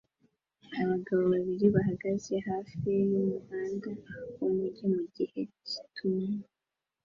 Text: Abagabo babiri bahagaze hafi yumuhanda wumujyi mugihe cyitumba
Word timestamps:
Abagabo 0.81 1.23
babiri 1.33 1.65
bahagaze 1.75 2.33
hafi 2.47 2.87
yumuhanda 3.09 3.89
wumujyi 4.37 4.85
mugihe 4.95 5.41
cyitumba 5.67 6.45